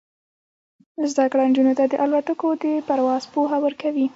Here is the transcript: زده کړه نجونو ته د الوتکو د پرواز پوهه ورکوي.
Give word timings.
زده 1.11 1.25
کړه 1.31 1.43
نجونو 1.49 1.73
ته 1.79 1.83
د 1.87 1.93
الوتکو 2.03 2.49
د 2.63 2.65
پرواز 2.87 3.23
پوهه 3.33 3.57
ورکوي. 3.65 4.07